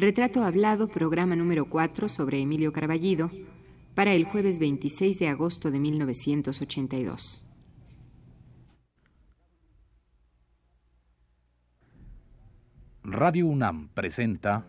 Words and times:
Retrato 0.00 0.44
Hablado, 0.44 0.88
programa 0.88 1.36
número 1.36 1.66
4 1.66 2.08
sobre 2.08 2.40
Emilio 2.40 2.72
Carballido, 2.72 3.30
para 3.94 4.14
el 4.14 4.24
jueves 4.24 4.58
26 4.58 5.18
de 5.18 5.28
agosto 5.28 5.70
de 5.70 5.78
1982. 5.78 7.44
Radio 13.02 13.46
UNAM 13.46 13.90
presenta 13.92 14.64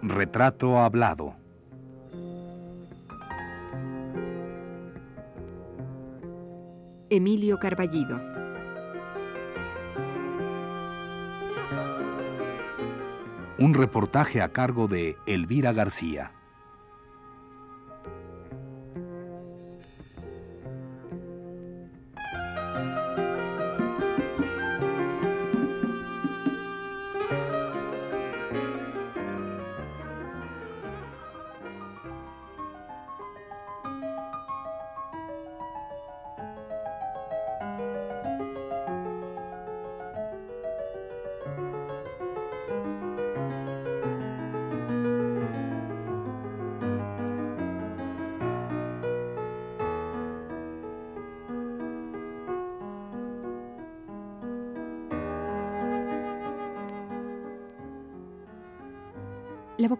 Retrato 0.00 0.78
Hablado. 0.78 1.34
Emilio 7.12 7.58
Carballido. 7.58 8.22
Un 13.58 13.74
reportaje 13.74 14.40
a 14.40 14.52
cargo 14.52 14.86
de 14.86 15.18
Elvira 15.26 15.72
García. 15.72 16.39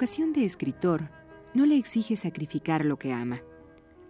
Vocación 0.00 0.32
de 0.32 0.46
escritor 0.46 1.10
no 1.52 1.66
le 1.66 1.76
exige 1.76 2.16
sacrificar 2.16 2.86
lo 2.86 2.98
que 2.98 3.12
ama. 3.12 3.42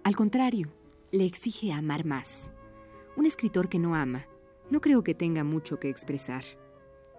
Al 0.05 0.15
contrario, 0.15 0.69
le 1.11 1.27
exige 1.27 1.73
amar 1.73 2.05
más. 2.05 2.53
Un 3.17 3.27
escritor 3.27 3.69
que 3.69 3.81
no 3.81 3.97
ama, 3.97 4.29
no 4.71 4.81
creo 4.81 5.03
que 5.03 5.17
tenga 5.17 5.43
mucho 5.43 5.81
que 5.81 5.89
expresar. 5.89 6.45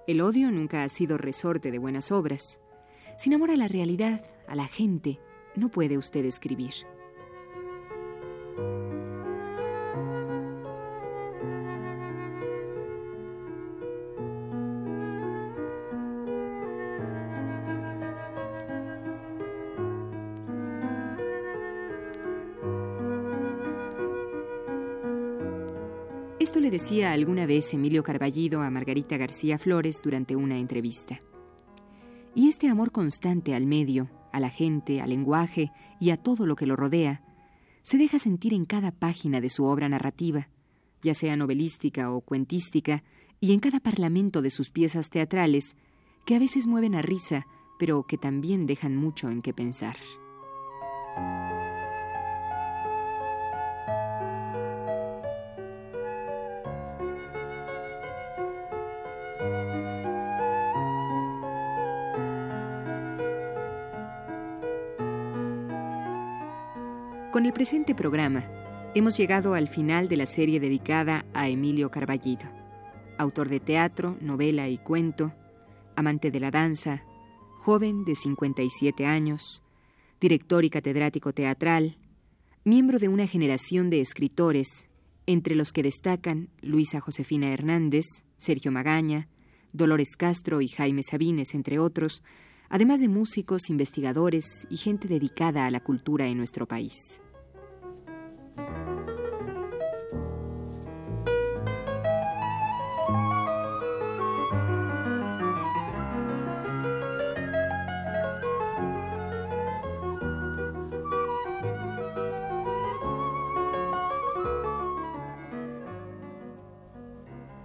El 0.08 0.22
odio 0.22 0.50
nunca 0.52 0.86
ha 0.86 0.88
sido 0.88 1.18
resorte 1.18 1.70
de 1.70 1.80
buenas 1.80 2.14
obras. 2.14 2.62
Sin 3.18 3.34
amor 3.34 3.52
a 3.52 3.58
la 3.58 3.68
realidad, 3.68 4.24
a 4.48 4.56
la 4.56 4.68
gente, 4.68 5.20
no 5.54 5.68
puede 5.68 5.98
usted 5.98 6.24
escribir. 6.24 6.72
Decía 26.92 27.14
alguna 27.14 27.46
vez 27.46 27.74
Emilio 27.74 28.04
Carballido 28.04 28.62
a 28.62 28.70
Margarita 28.70 29.16
García 29.16 29.58
Flores 29.58 30.02
durante 30.04 30.36
una 30.36 30.58
entrevista. 30.58 31.22
Y 32.36 32.50
este 32.50 32.68
amor 32.68 32.92
constante 32.92 33.56
al 33.56 33.66
medio, 33.66 34.10
a 34.34 34.42
la 34.42 34.50
gente, 34.50 35.00
al 35.00 35.12
lenguaje 35.12 35.72
y 36.02 36.10
a 36.10 36.18
todo 36.18 36.46
lo 36.46 36.58
que 36.58 36.66
lo 36.66 36.76
rodea, 36.76 37.24
se 37.82 37.98
deja 37.98 38.20
sentir 38.20 38.54
en 38.54 38.66
cada 38.66 38.92
página 38.92 39.40
de 39.40 39.48
su 39.48 39.64
obra 39.64 39.88
narrativa, 39.88 40.50
ya 41.02 41.14
sea 41.14 41.38
novelística 41.38 42.12
o 42.12 42.20
cuentística, 42.20 43.06
y 43.40 43.54
en 43.54 43.62
cada 43.62 43.80
parlamento 43.80 44.42
de 44.42 44.50
sus 44.50 44.70
piezas 44.70 45.10
teatrales, 45.10 45.78
que 46.26 46.36
a 46.36 46.40
veces 46.40 46.68
mueven 46.68 46.96
a 46.96 47.02
risa, 47.02 47.48
pero 47.80 48.04
que 48.04 48.18
también 48.18 48.66
dejan 48.66 48.98
mucho 48.98 49.30
en 49.30 49.42
qué 49.42 49.54
pensar. 49.54 49.96
Con 67.42 67.48
el 67.48 67.54
presente 67.54 67.96
programa, 67.96 68.46
hemos 68.94 69.18
llegado 69.18 69.56
al 69.56 69.68
final 69.68 70.08
de 70.08 70.16
la 70.16 70.28
serie 70.28 70.60
dedicada 70.60 71.26
a 71.34 71.50
Emilio 71.50 71.90
Carballido, 71.90 72.46
autor 73.18 73.50
de 73.50 73.60
teatro, 73.60 74.16
novela 74.22 74.70
y 74.70 74.78
cuento, 74.78 75.34
amante 75.96 76.30
de 76.30 76.40
la 76.40 76.52
danza, 76.52 77.04
joven 77.58 78.06
de 78.06 78.14
57 78.14 79.08
años, 79.08 79.64
director 80.20 80.66
y 80.66 80.70
catedrático 80.70 81.34
teatral, 81.34 81.98
miembro 82.64 83.00
de 83.00 83.08
una 83.08 83.26
generación 83.26 83.90
de 83.90 84.02
escritores, 84.02 84.88
entre 85.26 85.56
los 85.56 85.74
que 85.74 85.82
destacan 85.82 86.50
Luisa 86.62 87.00
Josefina 87.00 87.52
Hernández, 87.52 88.06
Sergio 88.38 88.72
Magaña, 88.72 89.30
Dolores 89.74 90.16
Castro 90.16 90.62
y 90.62 90.68
Jaime 90.68 91.02
Sabines, 91.02 91.56
entre 91.56 91.80
otros, 91.80 92.22
además 92.70 93.00
de 93.00 93.08
músicos, 93.08 93.72
investigadores 93.72 94.68
y 94.70 94.78
gente 94.78 95.08
dedicada 95.08 95.66
a 95.66 95.72
la 95.72 95.80
cultura 95.80 96.28
en 96.28 96.38
nuestro 96.38 96.68
país. 96.68 97.20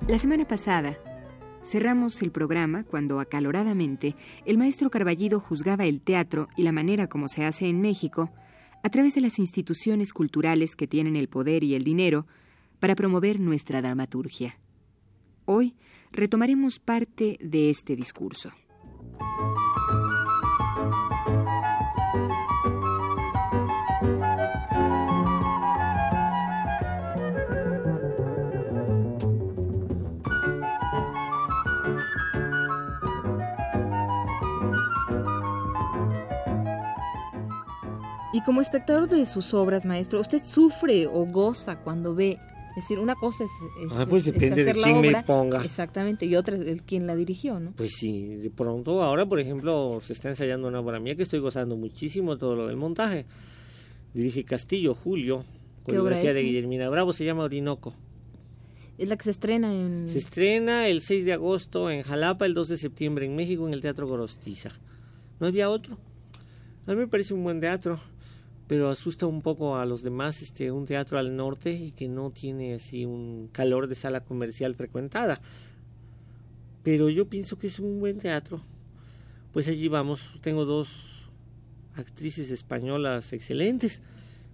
La 0.08 0.18
semana 0.18 0.46
pasada, 0.46 0.98
Cerramos 1.66 2.22
el 2.22 2.30
programa 2.30 2.84
cuando 2.84 3.18
acaloradamente 3.18 4.14
el 4.44 4.56
maestro 4.56 4.88
Carballido 4.88 5.40
juzgaba 5.40 5.84
el 5.84 6.00
teatro 6.00 6.46
y 6.56 6.62
la 6.62 6.70
manera 6.70 7.08
como 7.08 7.26
se 7.26 7.44
hace 7.44 7.66
en 7.68 7.80
México 7.80 8.30
a 8.84 8.88
través 8.88 9.16
de 9.16 9.20
las 9.20 9.40
instituciones 9.40 10.12
culturales 10.12 10.76
que 10.76 10.86
tienen 10.86 11.16
el 11.16 11.28
poder 11.28 11.64
y 11.64 11.74
el 11.74 11.82
dinero 11.82 12.24
para 12.78 12.94
promover 12.94 13.40
nuestra 13.40 13.82
dramaturgia. 13.82 14.60
Hoy 15.44 15.74
retomaremos 16.12 16.78
parte 16.78 17.36
de 17.40 17.68
este 17.68 17.96
discurso. 17.96 18.52
Y 38.36 38.42
como 38.42 38.60
espectador 38.60 39.08
de 39.08 39.24
sus 39.24 39.54
obras, 39.54 39.86
maestro, 39.86 40.20
¿usted 40.20 40.42
sufre 40.42 41.06
o 41.06 41.24
goza 41.24 41.76
cuando 41.76 42.14
ve? 42.14 42.38
Es 42.76 42.82
decir, 42.82 42.98
una 42.98 43.14
cosa 43.14 43.44
es, 43.44 43.50
ah, 43.92 44.04
pues 44.06 44.26
depende 44.26 44.62
de 44.62 44.74
quién 44.74 45.00
me 45.00 45.22
ponga. 45.22 45.64
Exactamente, 45.64 46.26
y 46.26 46.36
otra 46.36 46.54
es 46.56 46.66
el 46.66 46.82
quien 46.82 47.06
la 47.06 47.16
dirigió, 47.16 47.58
¿no? 47.58 47.72
Pues 47.72 47.92
sí, 47.98 48.36
de 48.36 48.50
pronto 48.50 49.02
ahora, 49.02 49.24
por 49.24 49.40
ejemplo, 49.40 50.00
se 50.02 50.12
está 50.12 50.28
ensayando 50.28 50.68
una 50.68 50.80
obra 50.80 51.00
mía 51.00 51.16
que 51.16 51.22
estoy 51.22 51.38
gozando 51.38 51.78
muchísimo 51.78 52.36
todo 52.36 52.54
lo 52.56 52.66
del 52.66 52.76
montaje. 52.76 53.24
Dirige 54.12 54.44
Castillo, 54.44 54.94
Julio, 54.94 55.42
coreografía 55.82 56.34
de 56.34 56.42
Guillermina 56.42 56.90
Bravo, 56.90 57.14
se 57.14 57.24
llama 57.24 57.44
Orinoco. 57.44 57.94
Es 58.98 59.08
la 59.08 59.16
que 59.16 59.24
se 59.24 59.30
estrena 59.30 59.72
en... 59.72 60.08
Se 60.08 60.18
estrena 60.18 60.88
el 60.88 61.00
6 61.00 61.24
de 61.24 61.32
agosto 61.32 61.90
en 61.90 62.02
Jalapa, 62.02 62.44
el 62.44 62.52
2 62.52 62.68
de 62.68 62.76
septiembre 62.76 63.24
en 63.24 63.34
México, 63.34 63.66
en 63.66 63.72
el 63.72 63.80
Teatro 63.80 64.06
Gorostiza. 64.06 64.72
¿No 65.40 65.46
había 65.46 65.70
otro? 65.70 65.96
A 66.86 66.90
mí 66.90 66.98
me 66.98 67.08
parece 67.08 67.32
un 67.32 67.42
buen 67.42 67.60
teatro 67.60 67.98
pero 68.68 68.90
asusta 68.90 69.26
un 69.26 69.42
poco 69.42 69.76
a 69.76 69.86
los 69.86 70.02
demás 70.02 70.42
este 70.42 70.72
un 70.72 70.86
teatro 70.86 71.18
al 71.18 71.36
norte 71.36 71.72
y 71.72 71.92
que 71.92 72.08
no 72.08 72.30
tiene 72.30 72.74
así 72.74 73.04
un 73.04 73.48
calor 73.52 73.86
de 73.86 73.94
sala 73.94 74.20
comercial 74.20 74.74
frecuentada. 74.74 75.40
Pero 76.82 77.08
yo 77.08 77.28
pienso 77.28 77.58
que 77.58 77.66
es 77.66 77.78
un 77.78 78.00
buen 78.00 78.18
teatro. 78.18 78.60
Pues 79.52 79.68
allí 79.68 79.88
vamos. 79.88 80.22
Tengo 80.40 80.64
dos 80.64 81.24
actrices 81.94 82.50
españolas 82.50 83.32
excelentes 83.32 84.02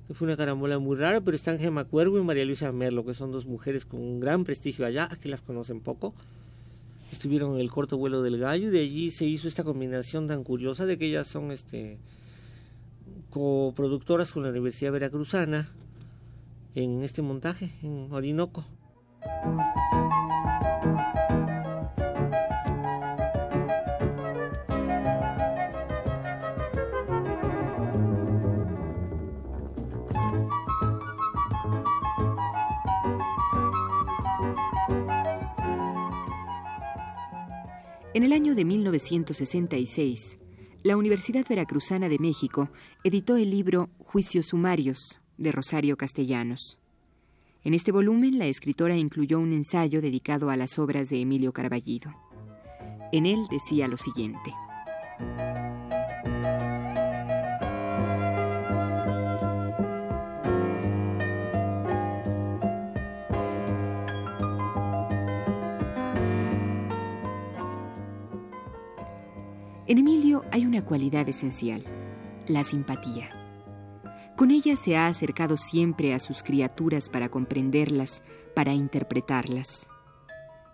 que 0.07 0.15
fue 0.15 0.27
una 0.27 0.37
carambola 0.37 0.79
muy 0.79 0.97
rara, 0.97 1.21
pero 1.21 1.37
están 1.37 1.59
Gemma 1.59 1.85
Cuervo 1.85 2.19
y 2.19 2.23
María 2.23 2.45
Luisa 2.45 2.73
Merlo, 2.73 3.05
que 3.05 3.15
son 3.15 3.31
dos 3.31 3.47
mujeres 3.47 3.85
con 3.85 4.01
un 4.01 4.21
gran 4.21 4.45
prestigio 4.45 4.85
allá, 4.85 5.09
aquí 5.11 5.29
las 5.29 5.43
conocen 5.43 5.81
poco. 5.81 6.13
Estuvieron 7.13 7.55
en 7.55 7.61
el 7.61 7.71
corto 7.71 7.99
vuelo 7.99 8.23
del 8.23 8.39
gallo 8.39 8.69
y 8.69 8.71
de 8.71 8.81
allí 8.81 9.11
se 9.11 9.27
hizo 9.27 9.47
esta 9.47 9.65
combinación 9.65 10.27
tan 10.27 10.45
curiosa 10.45 10.87
de 10.87 10.99
que 10.99 11.07
ellas 11.07 11.29
son 11.29 11.53
este 11.53 11.99
coproductoras 13.33 14.31
con 14.31 14.43
la 14.43 14.51
Universidad 14.51 14.93
Veracruzana 14.93 15.67
en 16.75 17.03
este 17.03 17.23
montaje 17.23 17.71
en 17.83 18.13
Orinoco. 18.13 18.63
En 38.15 38.25
el 38.25 38.35
año 38.35 38.55
de 38.55 38.67
1966, 38.67 40.39
la 40.83 40.97
Universidad 40.97 41.47
Veracruzana 41.49 42.09
de 42.09 42.19
México 42.19 42.69
editó 43.05 43.37
el 43.37 43.51
libro 43.51 43.89
Juicios 43.99 44.47
Sumarios 44.47 45.21
de 45.39 45.53
Rosario 45.53 45.97
Castellanos. 45.97 46.79
En 47.65 47.75
este 47.75 47.93
volumen, 47.93 48.39
la 48.39 48.47
escritora 48.47 48.97
incluyó 48.97 49.39
un 49.39 49.53
ensayo 49.53 50.01
dedicado 50.01 50.51
a 50.51 50.57
las 50.57 50.81
obras 50.81 51.09
de 51.09 51.21
Emilio 51.21 51.53
Carballido. 51.53 52.13
En 53.13 53.27
él 53.27 53.47
decía 53.49 53.87
lo 53.87 53.97
siguiente. 53.97 54.53
En 69.93 69.99
Emilio 69.99 70.47
hay 70.51 70.65
una 70.65 70.83
cualidad 70.83 71.29
esencial, 71.29 71.85
la 72.49 72.65
simpatía. 72.65 73.29
Con 74.39 74.51
ella 74.51 74.75
se 74.75 74.97
ha 74.97 75.07
acercado 75.07 75.59
siempre 75.59 76.15
a 76.15 76.19
sus 76.19 76.43
criaturas 76.43 77.11
para 77.11 77.29
comprenderlas, 77.29 78.23
para 78.55 78.73
interpretarlas. 78.73 79.91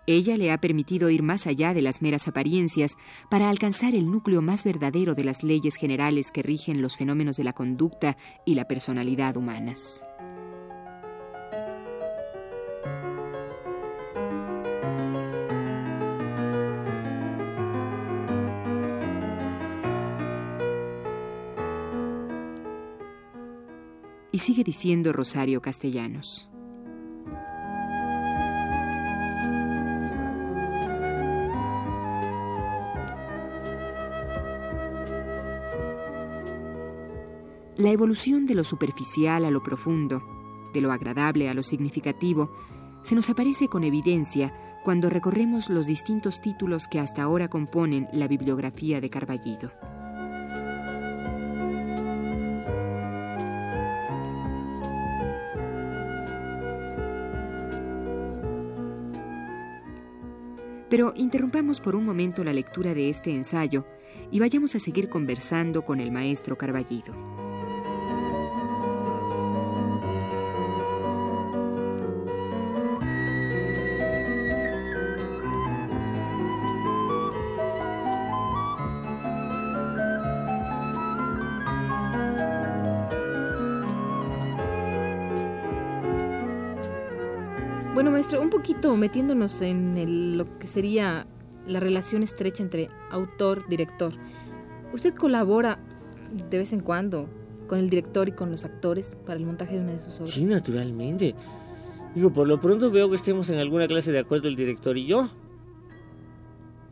Ella 0.07 0.37
le 0.37 0.53
ha 0.53 0.61
permitido 0.61 1.09
ir 1.09 1.21
más 1.21 1.47
allá 1.47 1.73
de 1.73 1.81
las 1.81 2.01
meras 2.01 2.29
apariencias 2.29 2.93
para 3.29 3.49
alcanzar 3.49 3.93
el 3.93 4.09
núcleo 4.09 4.41
más 4.41 4.63
verdadero 4.63 5.15
de 5.15 5.25
las 5.25 5.43
leyes 5.43 5.75
generales 5.75 6.31
que 6.31 6.41
rigen 6.41 6.81
los 6.81 6.95
fenómenos 6.95 7.35
de 7.35 7.43
la 7.43 7.51
conducta 7.51 8.15
y 8.45 8.55
la 8.55 8.69
personalidad 8.69 9.35
humanas. 9.35 10.01
Sigue 24.39 24.63
diciendo 24.63 25.11
Rosario 25.11 25.61
Castellanos. 25.61 26.49
La 37.77 37.91
evolución 37.91 38.47
de 38.47 38.55
lo 38.55 38.63
superficial 38.63 39.43
a 39.43 39.51
lo 39.51 39.61
profundo, 39.61 40.23
de 40.73 40.81
lo 40.81 40.93
agradable 40.93 41.49
a 41.49 41.53
lo 41.53 41.61
significativo, 41.61 42.49
se 43.03 43.15
nos 43.15 43.29
aparece 43.29 43.67
con 43.67 43.83
evidencia 43.83 44.53
cuando 44.85 45.09
recorremos 45.09 45.69
los 45.69 45.85
distintos 45.85 46.41
títulos 46.41 46.87
que 46.87 46.99
hasta 46.99 47.23
ahora 47.23 47.49
componen 47.49 48.07
la 48.13 48.27
bibliografía 48.27 49.01
de 49.01 49.09
Carballido. 49.09 49.71
Pero 60.89 61.13
interrumpamos 61.15 61.79
por 61.79 61.95
un 61.95 62.03
momento 62.03 62.43
la 62.43 62.53
lectura 62.53 62.93
de 62.93 63.09
este 63.09 63.31
ensayo 63.31 63.85
y 64.31 64.39
vayamos 64.39 64.75
a 64.75 64.79
seguir 64.79 65.09
conversando 65.09 65.83
con 65.83 65.99
el 65.99 66.11
maestro 66.11 66.57
Carballido. 66.57 67.38
Bueno, 88.09 88.23
maestro, 88.23 88.41
un 88.41 88.49
poquito 88.49 88.97
metiéndonos 88.97 89.61
en 89.61 90.35
lo 90.35 90.57
que 90.57 90.65
sería 90.65 91.27
la 91.67 91.79
relación 91.79 92.23
estrecha 92.23 92.63
entre 92.63 92.89
autor-director. 93.11 94.13
¿Usted 94.91 95.13
colabora 95.13 95.77
de 96.49 96.57
vez 96.57 96.73
en 96.73 96.79
cuando 96.79 97.29
con 97.67 97.77
el 97.77 97.87
director 97.87 98.27
y 98.27 98.31
con 98.31 98.49
los 98.49 98.65
actores 98.65 99.15
para 99.27 99.37
el 99.37 99.45
montaje 99.45 99.75
de 99.75 99.81
una 99.81 99.91
de 99.91 99.99
sus 99.99 100.15
obras? 100.15 100.31
Sí, 100.31 100.43
naturalmente. 100.45 101.35
Digo, 102.15 102.33
por 102.33 102.47
lo 102.47 102.59
pronto 102.59 102.89
veo 102.89 103.11
que 103.11 103.15
estemos 103.15 103.47
en 103.51 103.59
alguna 103.59 103.85
clase 103.85 104.11
de 104.11 104.17
acuerdo 104.17 104.47
el 104.47 104.55
director 104.55 104.97
y 104.97 105.05
yo. 105.05 105.29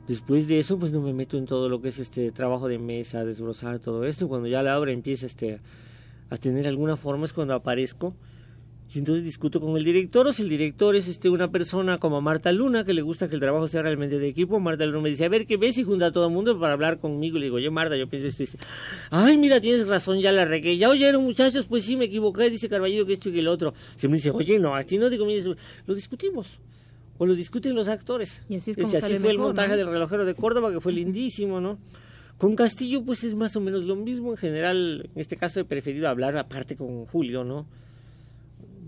Después 0.08 0.48
de 0.48 0.60
eso, 0.60 0.78
pues 0.78 0.94
no 0.94 1.02
me 1.02 1.16
meto 1.16 1.40
en 1.40 1.48
todo 1.48 1.68
lo 1.68 1.82
que 1.82 1.88
es 1.88 1.98
este 1.98 2.32
trabajo 2.32 2.68
de 2.68 2.78
mesa, 2.78 3.26
desbrozar 3.26 3.80
todo 3.80 4.04
esto. 4.04 4.28
Cuando 4.28 4.50
ya 4.50 4.62
la 4.62 4.80
obra 4.80 4.92
empieza 4.92 5.26
este, 5.26 5.62
a 6.30 6.38
tener 6.38 6.68
alguna 6.68 6.96
forma 6.96 7.26
es 7.26 7.34
cuando 7.34 7.56
aparezco 7.56 8.14
y 8.94 9.00
entonces 9.00 9.26
discuto 9.26 9.60
con 9.60 9.76
el 9.76 9.84
director, 9.84 10.28
o 10.28 10.34
si 10.34 10.44
el 10.44 10.50
director 10.50 10.96
es 10.96 11.10
este 11.10 11.30
una 11.30 11.52
persona 11.52 11.98
como 11.98 12.22
Marta 12.22 12.54
Luna, 12.54 12.86
que 12.86 12.94
le 12.94 13.02
gusta 13.02 13.28
que 13.28 13.36
el 13.36 13.42
trabajo 13.42 13.68
sea 13.68 13.82
realmente 13.82 14.18
de 14.18 14.28
equipo, 14.28 14.62
Marta 14.62 14.86
Luna 14.86 15.02
me 15.02 15.10
dice, 15.10 15.26
a 15.26 15.30
ver, 15.30 15.46
¿qué 15.46 15.58
ves? 15.58 15.78
Y 15.78 15.84
junta 15.84 16.06
a 16.06 16.12
todo 16.12 16.28
el 16.28 16.34
mundo 16.34 16.58
para 16.58 16.74
hablar 16.74 17.00
conmigo. 17.00 17.38
Le 17.38 17.46
digo, 17.46 17.60
yo 17.60 17.70
Marta, 17.70 17.98
yo 17.98 18.08
pienso 18.08 18.30
esto. 18.30 18.44
Y 18.44 18.46
dice, 18.46 18.60
ay, 19.12 19.38
mira, 19.38 19.60
tienes 19.60 19.88
razón, 19.88 20.20
ya 20.20 20.32
la 20.32 20.46
regué. 20.46 20.78
Ya 20.78 20.90
oyeron, 20.90 21.24
muchachos, 21.24 21.66
pues 21.66 21.84
sí, 21.84 21.98
me 21.98 22.06
equivoqué, 22.06 22.50
dice 22.50 22.70
Carballido 22.70 23.06
que 23.06 23.14
esto 23.14 23.28
y 23.28 23.34
que 23.34 23.40
el 23.40 23.50
otro. 23.50 23.74
Se 23.98 24.08
me 24.08 24.16
dice, 24.16 24.32
oye, 24.32 24.58
no, 24.58 24.74
a 24.74 24.84
ti 24.84 24.98
no 24.98 25.10
te 25.10 25.18
conviene. 25.18 25.56
Lo 25.86 25.94
discutimos. 25.94 26.60
O 27.18 27.26
lo 27.26 27.36
discuten 27.36 27.76
los 27.76 27.90
actores. 27.90 28.44
Y 28.48 28.56
así, 28.56 28.72
es 28.72 28.78
como 28.78 28.88
así 28.88 29.18
fue 29.18 29.32
el 29.32 29.40
montaje 29.40 29.76
del 29.76 29.88
relojero 29.88 30.24
de 30.24 30.34
Córdoba, 30.34 30.72
que 30.72 30.80
fue 30.80 30.94
lindísimo, 30.94 31.60
¿no? 31.60 31.78
Con 32.38 32.56
Castillo, 32.56 33.04
pues 33.04 33.24
es 33.24 33.34
más 33.36 33.56
o 33.56 33.60
menos 33.60 33.84
lo 33.84 33.96
mismo. 33.96 34.32
En 34.32 34.38
general, 34.38 35.10
en 35.14 35.20
este 35.20 35.36
caso 35.36 35.60
he 35.60 35.66
preferido 35.66 36.08
hablar 36.08 36.38
aparte 36.38 36.78
con 36.78 37.06
Julio, 37.06 37.44
¿no? 37.44 37.66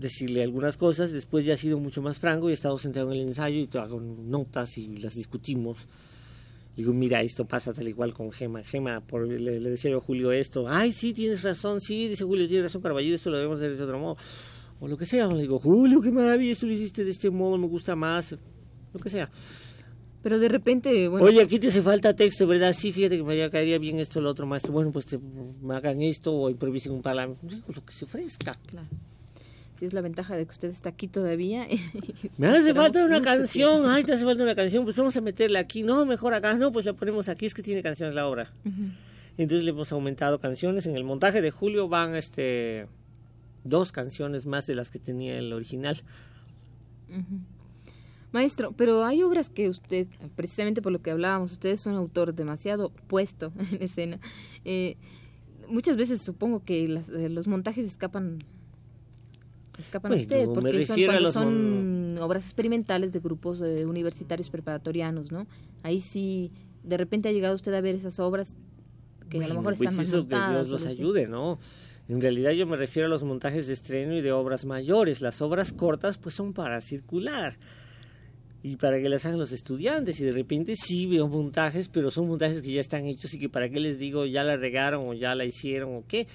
Decirle 0.00 0.42
algunas 0.42 0.76
cosas, 0.76 1.12
después 1.12 1.44
ya 1.44 1.54
ha 1.54 1.56
sido 1.56 1.78
mucho 1.78 2.02
más 2.02 2.18
franco 2.18 2.48
y 2.48 2.52
he 2.52 2.54
estado 2.54 2.78
sentado 2.78 3.12
en 3.12 3.20
el 3.20 3.28
ensayo 3.28 3.58
y 3.58 3.68
hago 3.78 4.00
notas 4.00 4.78
y 4.78 4.96
las 4.96 5.14
discutimos. 5.14 5.78
Digo, 6.76 6.94
mira, 6.94 7.20
esto 7.20 7.44
pasa 7.44 7.74
tal 7.74 7.86
igual 7.88 8.14
con 8.14 8.32
Gema. 8.32 8.62
Gema, 8.62 9.00
por, 9.00 9.28
le, 9.28 9.60
decía 9.60 9.90
yo 9.90 9.98
a 9.98 10.00
Julio 10.00 10.32
esto. 10.32 10.66
Ay, 10.68 10.92
sí, 10.92 11.12
tienes 11.12 11.42
razón, 11.42 11.80
sí, 11.80 12.08
dice 12.08 12.24
Julio, 12.24 12.48
tienes 12.48 12.64
razón, 12.64 12.80
Carballo, 12.80 13.14
esto 13.14 13.28
lo 13.28 13.36
debemos 13.36 13.58
hacer 13.58 13.76
de 13.76 13.82
otro 13.82 13.98
modo. 13.98 14.16
O 14.80 14.88
lo 14.88 14.96
que 14.96 15.04
sea. 15.04 15.26
Le 15.26 15.42
digo, 15.42 15.58
Julio, 15.58 16.00
qué 16.00 16.10
maravilla, 16.10 16.52
esto 16.52 16.66
lo 16.66 16.72
hiciste 16.72 17.04
de 17.04 17.10
este 17.10 17.28
modo, 17.28 17.58
me 17.58 17.66
gusta 17.66 17.94
más. 17.94 18.34
Lo 18.94 19.00
que 19.00 19.10
sea. 19.10 19.30
Pero 20.22 20.38
de 20.38 20.48
repente, 20.48 21.08
bueno. 21.08 21.26
Oye, 21.26 21.42
aquí 21.42 21.58
te 21.58 21.68
hace 21.68 21.82
falta 21.82 22.14
texto, 22.14 22.46
¿verdad? 22.46 22.72
Sí, 22.72 22.92
fíjate 22.92 23.18
que 23.18 23.22
me 23.22 23.50
caería 23.50 23.78
bien 23.78 23.98
esto, 23.98 24.20
lo 24.22 24.30
otro, 24.30 24.46
maestro. 24.46 24.72
Bueno, 24.72 24.90
pues 24.90 25.06
te, 25.06 25.18
hagan 25.70 26.00
esto 26.00 26.32
o 26.34 26.48
improvisen 26.48 26.92
un. 26.92 27.02
Digo, 27.42 27.64
lo 27.74 27.84
que 27.84 27.92
se 27.92 28.06
ofrezca. 28.06 28.58
Claro 28.66 28.88
si 29.80 29.86
es 29.86 29.94
la 29.94 30.02
ventaja 30.02 30.36
de 30.36 30.44
que 30.44 30.50
usted 30.50 30.68
está 30.68 30.90
aquí 30.90 31.08
todavía. 31.08 31.66
Me 32.36 32.48
hace 32.48 32.74
falta 32.74 33.02
una 33.02 33.22
canción, 33.22 33.84
ay, 33.86 34.04
te 34.04 34.12
hace 34.12 34.24
falta 34.26 34.42
una 34.42 34.54
canción, 34.54 34.84
pues 34.84 34.94
vamos 34.94 35.16
a 35.16 35.22
meterla 35.22 35.58
aquí. 35.58 35.82
No, 35.82 36.04
mejor 36.04 36.34
acá, 36.34 36.52
no, 36.52 36.70
pues 36.70 36.84
la 36.84 36.92
ponemos 36.92 37.30
aquí, 37.30 37.46
es 37.46 37.54
que 37.54 37.62
tiene 37.62 37.82
canciones 37.82 38.14
la 38.14 38.28
obra. 38.28 38.52
Entonces 39.38 39.64
le 39.64 39.70
hemos 39.70 39.90
aumentado 39.90 40.38
canciones. 40.38 40.84
En 40.84 40.96
el 40.96 41.04
montaje 41.04 41.40
de 41.40 41.50
Julio 41.50 41.88
van 41.88 42.14
este 42.14 42.88
dos 43.64 43.90
canciones 43.90 44.44
más 44.44 44.66
de 44.66 44.74
las 44.74 44.90
que 44.90 44.98
tenía 44.98 45.38
el 45.38 45.50
original. 45.50 45.96
Maestro, 48.32 48.72
pero 48.72 49.06
hay 49.06 49.22
obras 49.22 49.48
que 49.48 49.70
usted, 49.70 50.08
precisamente 50.36 50.82
por 50.82 50.92
lo 50.92 51.00
que 51.00 51.10
hablábamos, 51.10 51.52
usted 51.52 51.70
es 51.70 51.86
un 51.86 51.94
autor 51.94 52.34
demasiado 52.34 52.90
puesto 53.06 53.50
en 53.72 53.82
escena. 53.82 54.20
Eh, 54.66 54.98
muchas 55.70 55.96
veces 55.96 56.20
supongo 56.20 56.64
que 56.64 56.84
eh, 56.84 57.28
los 57.30 57.48
montajes 57.48 57.86
escapan 57.86 58.40
escapan 59.80 60.10
Pues, 60.10 60.22
usted, 60.22 60.46
no, 60.46 60.54
me 60.54 60.60
porque 60.62 60.84
son, 60.84 61.04
cuando 61.04 61.32
son 61.32 62.18
obras 62.20 62.44
experimentales 62.44 63.12
de 63.12 63.20
grupos 63.20 63.60
eh, 63.60 63.84
universitarios 63.86 64.50
preparatorianos, 64.50 65.32
¿no? 65.32 65.46
Ahí 65.82 66.00
sí, 66.00 66.52
de 66.82 66.96
repente 66.96 67.28
ha 67.28 67.32
llegado 67.32 67.54
usted 67.54 67.72
a 67.74 67.80
ver 67.80 67.94
esas 67.94 68.18
obras 68.20 68.56
que 69.28 69.38
a 69.42 69.48
lo 69.48 69.54
mejor 69.54 69.76
pues 69.76 69.90
están 69.90 69.96
más 69.96 70.08
eso 70.08 70.16
que 70.28 70.34
montadas 70.34 70.68
Dios 70.68 70.82
o 70.82 70.84
los 70.84 70.90
ayude, 70.90 71.26
¿no? 71.28 71.58
En 72.08 72.20
realidad 72.20 72.50
yo 72.50 72.66
me 72.66 72.76
refiero 72.76 73.06
a 73.06 73.08
los 73.08 73.22
montajes 73.22 73.68
de 73.68 73.72
estreno 73.72 74.14
y 74.16 74.20
de 74.20 74.32
obras 74.32 74.64
mayores. 74.64 75.20
Las 75.20 75.40
obras 75.40 75.72
cortas 75.72 76.18
pues 76.18 76.34
son 76.34 76.52
para 76.52 76.80
circular 76.80 77.56
y 78.62 78.76
para 78.76 79.00
que 79.00 79.08
las 79.08 79.24
hagan 79.24 79.38
los 79.38 79.52
estudiantes 79.52 80.20
y 80.20 80.24
de 80.24 80.32
repente 80.32 80.74
sí 80.76 81.06
veo 81.06 81.28
montajes, 81.28 81.88
pero 81.88 82.10
son 82.10 82.26
montajes 82.26 82.62
que 82.62 82.72
ya 82.72 82.80
están 82.80 83.06
hechos 83.06 83.32
y 83.34 83.38
que 83.38 83.48
para 83.48 83.70
qué 83.70 83.80
les 83.80 83.98
digo 83.98 84.26
ya 84.26 84.42
la 84.42 84.56
regaron 84.56 85.08
o 85.08 85.14
ya 85.14 85.34
la 85.34 85.44
hicieron 85.44 85.94
o 85.94 86.04
qué, 86.06 86.26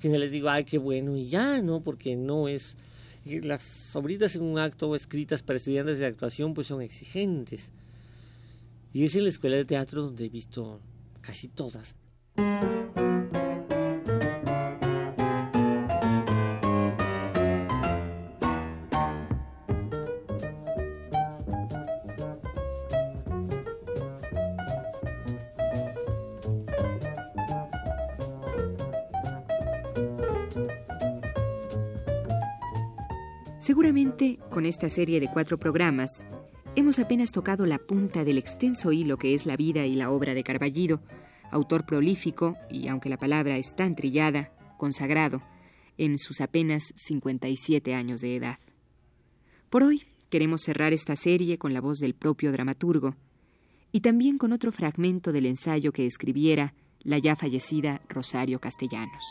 que 0.00 0.08
les 0.08 0.32
digo 0.32 0.50
ay 0.50 0.64
qué 0.64 0.78
bueno 0.78 1.16
y 1.16 1.28
ya, 1.28 1.62
¿no? 1.62 1.80
Porque 1.80 2.16
no 2.16 2.48
es 2.48 2.76
las 3.24 3.94
obritas 3.94 4.34
en 4.34 4.42
un 4.42 4.58
acto 4.58 4.94
escritas 4.96 5.42
para 5.42 5.58
estudiantes 5.58 5.98
de 5.98 6.06
actuación 6.06 6.54
pues 6.54 6.66
son 6.66 6.82
exigentes. 6.82 7.70
Y 8.92 9.04
es 9.04 9.14
en 9.14 9.24
la 9.24 9.28
escuela 9.28 9.56
de 9.56 9.64
teatro 9.64 10.02
donde 10.02 10.24
he 10.24 10.28
visto 10.28 10.80
casi 11.20 11.48
todas. 11.48 11.94
Seguramente, 33.60 34.38
con 34.50 34.64
esta 34.64 34.88
serie 34.88 35.20
de 35.20 35.28
cuatro 35.30 35.58
programas, 35.58 36.24
hemos 36.76 36.98
apenas 36.98 37.30
tocado 37.30 37.66
la 37.66 37.76
punta 37.76 38.24
del 38.24 38.38
extenso 38.38 38.90
hilo 38.90 39.18
que 39.18 39.34
es 39.34 39.44
la 39.44 39.54
vida 39.54 39.84
y 39.84 39.96
la 39.96 40.10
obra 40.10 40.32
de 40.32 40.42
Carballido, 40.42 41.02
autor 41.50 41.84
prolífico 41.84 42.56
y, 42.70 42.88
aunque 42.88 43.10
la 43.10 43.18
palabra 43.18 43.58
es 43.58 43.76
tan 43.76 43.96
trillada, 43.96 44.50
consagrado, 44.78 45.42
en 45.98 46.16
sus 46.16 46.40
apenas 46.40 46.94
57 46.96 47.94
años 47.94 48.22
de 48.22 48.36
edad. 48.36 48.56
Por 49.68 49.82
hoy 49.82 50.04
queremos 50.30 50.62
cerrar 50.62 50.94
esta 50.94 51.14
serie 51.14 51.58
con 51.58 51.74
la 51.74 51.82
voz 51.82 51.98
del 51.98 52.14
propio 52.14 52.52
dramaturgo 52.52 53.14
y 53.92 54.00
también 54.00 54.38
con 54.38 54.52
otro 54.52 54.72
fragmento 54.72 55.32
del 55.32 55.44
ensayo 55.44 55.92
que 55.92 56.06
escribiera 56.06 56.72
la 57.00 57.18
ya 57.18 57.36
fallecida 57.36 58.00
Rosario 58.08 58.58
Castellanos. 58.58 59.24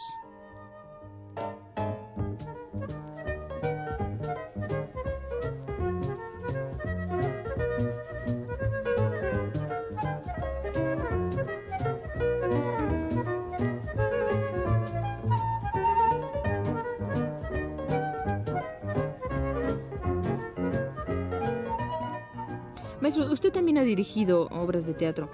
Maestro, 23.10 23.34
usted 23.34 23.52
también 23.52 23.80
ha 23.80 23.84
dirigido 23.84 24.44
obras 24.52 24.86
de 24.86 24.94
teatro 24.94 25.32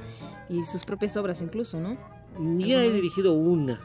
y 0.50 0.64
sus 0.64 0.86
propias 0.86 1.18
obras 1.18 1.42
incluso, 1.42 1.78
¿no? 1.78 1.98
Mía 2.40 2.82
he 2.86 2.90
dirigido 2.90 3.34
una. 3.34 3.82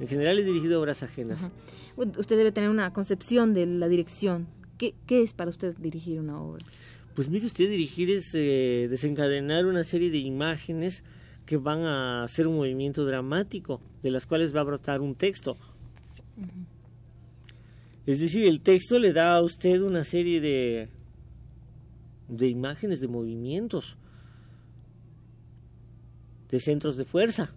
En 0.00 0.06
general 0.06 0.38
he 0.38 0.44
dirigido 0.44 0.78
obras 0.78 1.02
ajenas. 1.02 1.40
Usted 1.96 2.36
debe 2.36 2.52
tener 2.52 2.68
una 2.68 2.92
concepción 2.92 3.54
de 3.54 3.64
la 3.64 3.88
dirección. 3.88 4.48
¿Qué, 4.76 4.94
¿Qué, 5.06 5.22
es 5.22 5.32
para 5.32 5.48
usted 5.48 5.74
dirigir 5.78 6.20
una 6.20 6.42
obra? 6.42 6.62
Pues 7.14 7.30
mire 7.30 7.46
usted, 7.46 7.70
dirigir 7.70 8.10
es 8.10 8.34
eh, 8.34 8.88
desencadenar 8.90 9.64
una 9.64 9.84
serie 9.84 10.10
de 10.10 10.18
imágenes 10.18 11.02
que 11.46 11.56
van 11.56 11.84
a 11.84 12.24
hacer 12.24 12.46
un 12.46 12.56
movimiento 12.56 13.06
dramático, 13.06 13.80
de 14.02 14.10
las 14.10 14.26
cuales 14.26 14.54
va 14.54 14.60
a 14.60 14.64
brotar 14.64 15.00
un 15.00 15.14
texto. 15.14 15.56
Es 18.04 18.20
decir, 18.20 18.46
el 18.46 18.60
texto 18.60 18.98
le 18.98 19.14
da 19.14 19.36
a 19.36 19.42
usted 19.42 19.80
una 19.80 20.04
serie 20.04 20.42
de 20.42 20.90
de 22.28 22.48
imágenes, 22.48 23.00
de 23.00 23.08
movimientos, 23.08 23.96
de 26.48 26.60
centros 26.60 26.96
de 26.96 27.04
fuerza. 27.04 27.52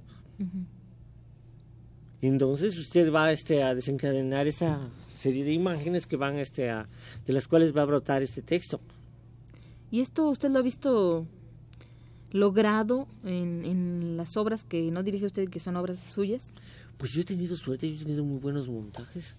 Entonces 2.21 2.77
usted 2.77 3.11
va 3.11 3.31
este, 3.31 3.63
a 3.63 3.75
desencadenar 3.75 4.47
esta 4.47 4.89
serie 5.13 5.43
de 5.43 5.53
imágenes 5.53 6.07
que 6.07 6.15
van 6.17 6.37
este, 6.37 6.69
a, 6.69 6.87
de 7.25 7.33
las 7.33 7.47
cuales 7.47 7.75
va 7.75 7.83
a 7.83 7.85
brotar 7.85 8.23
este 8.23 8.41
texto. 8.41 8.79
¿Y 9.91 10.01
esto 10.01 10.29
usted 10.29 10.49
lo 10.49 10.59
ha 10.59 10.63
visto 10.63 11.27
logrado 12.31 13.07
en, 13.23 13.63
en 13.65 14.17
las 14.17 14.35
obras 14.37 14.63
que 14.63 14.91
no 14.91 15.03
dirige 15.03 15.25
usted, 15.25 15.49
que 15.49 15.59
son 15.59 15.75
obras 15.75 15.99
suyas? 15.99 16.53
Pues 16.97 17.11
yo 17.11 17.21
he 17.21 17.25
tenido 17.25 17.55
suerte, 17.55 17.89
yo 17.89 17.95
he 17.95 18.05
tenido 18.05 18.23
muy 18.23 18.39
buenos 18.39 18.67
montajes. 18.67 19.35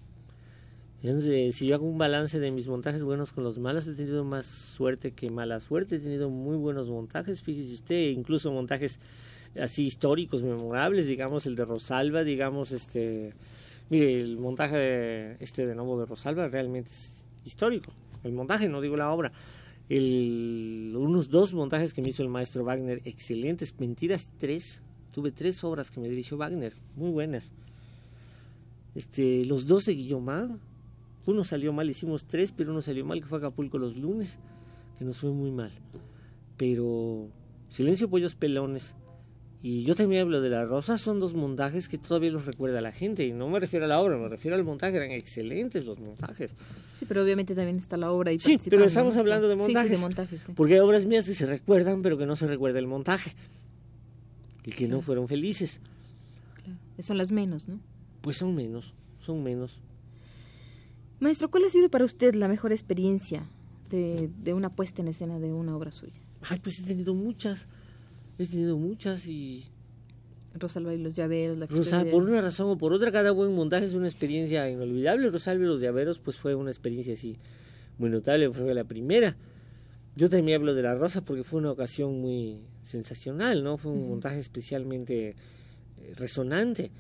Si 1.03 1.67
yo 1.67 1.75
hago 1.75 1.87
un 1.87 1.99
balance 1.99 2.41
de 2.41 2.51
mis 2.51 2.67
montajes 2.67 3.03
buenos 3.05 3.33
con 3.33 3.45
los 3.45 3.59
malos, 3.59 3.87
he 3.87 3.95
tenido 3.95 4.25
más 4.25 4.47
suerte 4.47 5.13
que 5.13 5.31
mala 5.31 5.61
suerte. 5.61 5.97
He 5.97 5.99
tenido 6.01 6.31
muy 6.31 6.57
buenos 6.57 6.89
montajes, 6.89 7.43
fíjese 7.43 7.75
usted, 7.75 8.09
incluso 8.11 8.51
montajes 8.51 8.99
así 9.61 9.87
históricos, 9.87 10.43
memorables, 10.43 11.07
digamos 11.07 11.47
el 11.47 11.55
de 11.57 11.65
Rosalba, 11.65 12.25
digamos 12.25 12.73
este, 12.73 13.35
mire 13.91 14.19
el 14.19 14.39
montaje 14.39 14.77
de, 14.77 15.37
este 15.41 15.67
de 15.67 15.75
nuevo 15.75 15.99
de 15.99 16.07
Rosalba 16.07 16.49
realmente 16.49 16.91
es 16.91 17.25
histórico. 17.45 17.93
El 18.25 18.33
montaje, 18.33 18.69
no 18.69 18.81
digo 18.81 18.97
la 18.97 19.13
obra. 19.13 19.33
Unos 19.89 21.31
dos 21.31 21.55
montajes 21.55 21.95
que 21.95 22.03
me 22.03 22.09
hizo 22.09 22.23
el 22.23 22.29
maestro 22.29 22.65
Wagner, 22.65 23.01
excelentes, 23.05 23.79
mentiras 23.79 24.33
tres. 24.39 24.81
Tuve 25.13 25.31
tres 25.31 25.63
obras 25.63 25.91
que 25.91 26.01
me 26.01 26.09
dirigió 26.09 26.37
Wagner, 26.37 26.75
muy 26.97 27.11
buenas. 27.11 27.53
Este, 28.95 29.45
los 29.45 29.67
dos 29.67 29.87
de 29.87 29.95
Guillomán, 29.95 30.61
uno 31.27 31.45
salió 31.45 31.73
mal, 31.73 31.91
hicimos 31.91 32.27
tres, 32.27 32.53
pero 32.53 32.73
uno 32.73 32.83
salió 32.83 33.05
mal, 33.05 33.21
que 33.21 33.27
fue 33.27 33.39
Acapulco 33.39 33.79
los 33.79 33.97
lunes, 33.97 34.39
que 34.99 35.05
nos 35.05 35.19
fue 35.19 35.31
muy 35.31 35.51
mal. 35.51 35.71
Pero 36.57 37.29
Silencio 37.69 38.09
Pollos 38.09 38.35
Pelones 38.35 38.95
y 39.69 39.85
yo 39.85 39.95
también 39.95 40.23
hablo 40.23 40.41
de 40.41 40.51
La 40.51 40.65
Rosa, 40.65 40.99
son 40.99 41.19
dos 41.19 41.35
montajes 41.35 41.89
que 41.89 41.99
todavía 41.99 42.31
los 42.31 42.47
recuerda 42.47 42.81
la 42.81 42.93
gente. 42.93 43.27
Y 43.27 43.33
no 43.33 43.49
me 43.49 43.59
refiero 43.59 43.87
a 43.87 43.89
la 43.89 44.01
obra, 44.01 44.17
me 44.17 44.29
refiero 44.29 44.57
al 44.57 44.65
montaje, 44.65 44.97
eran 44.97 45.11
excelentes 45.11 45.85
los 45.87 45.99
montajes. 45.99 46.55
Sí, 46.99 47.07
pero 47.09 47.25
obviamente 47.25 47.55
también 47.55 47.77
está 47.79 47.97
la 47.97 48.13
obra 48.13 48.33
y 48.33 48.39
Sí, 48.39 48.59
pero 48.71 48.85
estamos 48.85 49.17
hablando 49.17 49.49
de 49.49 49.57
montajes. 49.57 49.91
Sí, 49.91 49.97
de 49.97 50.01
montajes 50.01 50.41
Porque 50.55 50.75
hay 50.75 50.81
obras 50.81 51.05
mías 51.05 51.27
que 51.27 51.35
se 51.35 51.47
recuerdan, 51.47 52.03
pero 52.03 52.17
que 52.19 52.27
no 52.27 52.37
se 52.37 52.47
recuerda 52.47 52.79
el 52.79 52.87
montaje. 52.87 53.35
Y 54.65 54.71
que 54.71 54.89
no 54.89 55.01
fueron 55.01 55.27
felices. 55.27 55.81
Claro. 56.55 56.79
Son 57.01 57.19
las 57.19 57.33
menos, 57.33 57.67
¿no? 57.67 57.81
Pues 58.21 58.37
son 58.37 58.55
menos, 58.55 58.95
son 59.19 59.43
menos. 59.43 59.81
Maestro, 61.21 61.51
¿cuál 61.51 61.65
ha 61.65 61.71
sido 61.71 61.89
para 61.89 62.05
usted 62.05 62.35
la 62.35 62.49
mejor 62.49 62.73
experiencia 62.73 63.49
de, 63.91 64.31
de, 64.43 64.53
una 64.53 64.71
puesta 64.71 65.03
en 65.03 65.09
escena 65.09 65.39
de 65.39 65.53
una 65.53 65.77
obra 65.77 65.91
suya? 65.91 66.21
Ay, 66.49 66.59
pues 66.63 66.79
he 66.81 66.83
tenido 66.85 67.15
muchas. 67.15 67.69
He 68.39 68.47
tenido 68.47 68.77
muchas 68.77 69.27
y. 69.27 69.65
Rosalba 70.55 70.95
y 70.95 70.99
los 70.99 71.15
llaveros, 71.15 71.59
la 71.59 71.67
Rosalba, 71.67 72.11
por 72.11 72.23
una 72.23 72.41
razón 72.41 72.71
o 72.71 72.79
por 72.79 72.95
otra, 72.95 73.13
cada 73.13 73.31
buen 73.31 73.55
montaje 73.55 73.85
es 73.85 73.93
una 73.93 74.09
experiencia 74.09 74.71
inolvidable. 74.71 75.31
Rosalba 75.31 75.65
y 75.65 75.67
los 75.67 75.83
llaveros, 75.83 76.19
pues 76.19 76.37
fue 76.37 76.55
una 76.55 76.71
experiencia 76.71 77.13
así 77.13 77.37
muy 77.99 78.09
notable, 78.09 78.51
fue 78.51 78.73
la 78.73 78.85
primera. 78.85 79.37
Yo 80.15 80.31
también 80.31 80.59
hablo 80.59 80.75
de 80.75 80.81
La 80.81 80.95
Rosa 80.95 81.23
porque 81.23 81.45
fue 81.45 81.61
una 81.61 81.71
ocasión 81.71 82.23
muy 82.23 82.59
sensacional, 82.83 83.63
¿no? 83.63 83.77
Fue 83.77 83.93
un 83.93 84.09
montaje 84.09 84.41
especialmente 84.41 85.29
eh, 85.29 86.15
resonante 86.17 86.91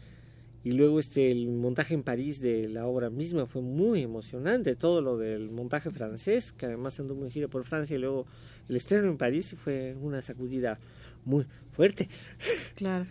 y 0.67 0.73
luego 0.73 0.99
este 0.99 1.31
el 1.31 1.47
montaje 1.47 1.95
en 1.95 2.03
París 2.03 2.41
de 2.41 2.69
la 2.69 2.89
obra 2.89 3.09
misma 3.09 3.47
fue 3.47 3.63
muy 3.63 4.03
emocionante 4.03 4.75
todo 4.75 5.01
lo 5.01 5.17
del 5.17 5.49
montaje 5.49 5.93
francés 5.93 6.51
que 6.51 6.67
además 6.67 6.99
andó 6.99 7.15
muy 7.15 7.31
gira 7.31 7.47
por 7.47 7.63
Francia 7.63 7.95
y 7.95 8.01
luego 8.01 8.27
el 8.69 8.75
estreno 8.75 9.07
en 9.07 9.17
París 9.17 9.55
fue 9.57 9.97
una 10.03 10.21
sacudida 10.23 10.81
muy 11.25 11.47
fuerte. 11.71 12.09
Claro. 12.75 13.07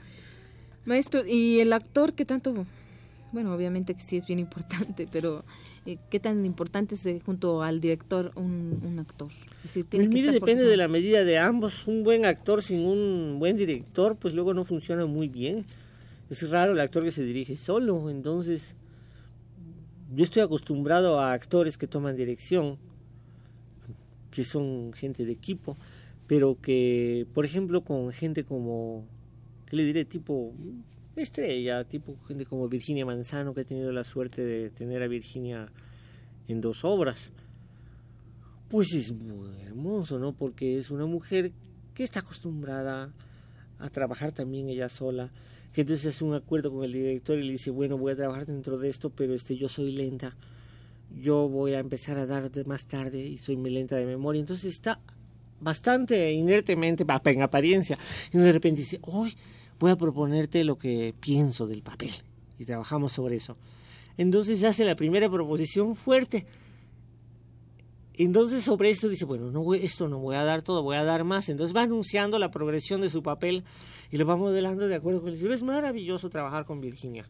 Maestro 0.83 1.25
y 1.25 1.61
el 1.61 1.71
actor 1.71 2.11
que 2.11 2.25
tanto 2.25 2.65
bueno 3.31 3.55
obviamente 3.55 3.93
que 3.93 4.01
sí 4.01 4.17
es 4.17 4.25
bien 4.27 4.39
importante 4.39 5.07
pero 5.13 5.45
eh, 5.85 5.97
qué 6.09 6.19
tan 6.19 6.45
importante 6.45 6.95
es 6.95 7.05
eh, 7.05 7.21
junto 7.25 7.63
al 7.63 7.79
director 7.79 8.33
un, 8.35 8.81
un 8.83 8.99
actor 8.99 9.29
decir, 9.63 9.85
pues 9.85 10.09
mire 10.09 10.33
depende 10.33 10.65
de 10.65 10.75
la 10.75 10.89
medida 10.89 11.23
de 11.23 11.39
ambos. 11.39 11.87
Un 11.87 12.03
buen 12.03 12.25
actor 12.25 12.61
sin 12.61 12.81
un 12.81 13.37
buen 13.39 13.55
director 13.55 14.17
pues 14.17 14.33
luego 14.33 14.53
no 14.53 14.65
funciona 14.65 15.05
muy 15.05 15.29
bien 15.29 15.65
es 16.29 16.49
raro 16.49 16.73
el 16.73 16.79
actor 16.79 17.03
que 17.03 17.11
se 17.11 17.23
dirige 17.23 17.57
solo, 17.57 18.09
entonces 18.09 18.75
yo 20.13 20.23
estoy 20.23 20.41
acostumbrado 20.41 21.19
a 21.19 21.33
actores 21.33 21.77
que 21.77 21.87
toman 21.87 22.15
dirección, 22.15 22.77
que 24.31 24.43
son 24.43 24.91
gente 24.93 25.25
de 25.25 25.31
equipo, 25.31 25.77
pero 26.27 26.59
que, 26.59 27.27
por 27.33 27.45
ejemplo, 27.45 27.83
con 27.83 28.11
gente 28.11 28.43
como, 28.43 29.05
¿qué 29.65 29.75
le 29.75 29.83
diré? 29.83 30.05
Tipo 30.05 30.53
estrella, 31.15 31.83
tipo 31.85 32.17
gente 32.27 32.45
como 32.45 32.67
Virginia 32.67 33.05
Manzano, 33.05 33.53
que 33.53 33.61
he 33.61 33.65
tenido 33.65 33.91
la 33.91 34.03
suerte 34.03 34.43
de 34.43 34.69
tener 34.69 35.01
a 35.01 35.07
Virginia 35.07 35.71
en 36.47 36.61
dos 36.61 36.83
obras, 36.83 37.31
pues 38.69 38.93
es 38.93 39.11
muy 39.11 39.61
hermoso, 39.61 40.19
¿no? 40.19 40.33
Porque 40.33 40.77
es 40.77 40.91
una 40.91 41.05
mujer 41.05 41.51
que 41.93 42.03
está 42.03 42.19
acostumbrada 42.19 43.13
a 43.79 43.89
trabajar 43.89 44.31
también 44.31 44.69
ella 44.69 44.89
sola, 44.89 45.31
que 45.75 45.81
entonces 45.81 46.15
hace 46.15 46.23
un 46.23 46.33
acuerdo 46.33 46.71
con 46.71 46.85
el 46.85 46.93
director 46.93 47.37
y 47.37 47.43
le 47.43 47.51
dice, 47.51 47.69
bueno, 47.69 47.97
voy 47.97 48.13
a 48.13 48.15
trabajar 48.15 48.45
dentro 48.45 48.77
de 48.77 48.87
esto, 48.87 49.09
pero 49.09 49.33
este 49.33 49.57
yo 49.57 49.67
soy 49.67 49.91
lenta, 49.91 50.33
yo 51.21 51.49
voy 51.49 51.73
a 51.73 51.79
empezar 51.79 52.17
a 52.17 52.25
dar 52.25 52.49
más 52.65 52.85
tarde 52.85 53.19
y 53.19 53.37
soy 53.37 53.57
muy 53.57 53.71
lenta 53.71 53.97
de 53.97 54.05
memoria. 54.05 54.39
Entonces 54.39 54.73
está 54.73 55.01
bastante 55.59 56.31
inertemente, 56.31 57.05
en 57.25 57.41
apariencia, 57.41 57.99
y 58.31 58.37
de 58.37 58.53
repente 58.53 58.81
dice, 58.81 58.99
hoy 59.01 59.35
voy 59.77 59.91
a 59.91 59.97
proponerte 59.97 60.63
lo 60.63 60.77
que 60.77 61.13
pienso 61.19 61.67
del 61.67 61.81
papel. 61.81 62.11
Y 62.57 62.63
trabajamos 62.63 63.11
sobre 63.11 63.35
eso. 63.35 63.57
Entonces 64.17 64.63
hace 64.63 64.85
la 64.85 64.95
primera 64.95 65.29
proposición 65.29 65.93
fuerte 65.93 66.45
entonces 68.17 68.63
sobre 68.63 68.89
esto 68.89 69.09
dice, 69.09 69.25
bueno, 69.25 69.51
no 69.51 69.73
esto 69.73 70.07
no 70.07 70.19
voy 70.19 70.35
a 70.35 70.43
dar 70.43 70.61
todo, 70.61 70.83
voy 70.83 70.97
a 70.97 71.03
dar 71.03 71.23
más. 71.23 71.49
Entonces 71.49 71.75
va 71.75 71.83
anunciando 71.83 72.39
la 72.39 72.51
progresión 72.51 73.01
de 73.01 73.09
su 73.09 73.23
papel 73.23 73.63
y 74.11 74.17
lo 74.17 74.25
va 74.25 74.35
modelando 74.35 74.87
de 74.87 74.95
acuerdo 74.95 75.21
con 75.21 75.29
el 75.29 75.37
libro. 75.37 75.53
Es 75.53 75.63
maravilloso 75.63 76.29
trabajar 76.29 76.65
con 76.65 76.81
Virginia. 76.81 77.27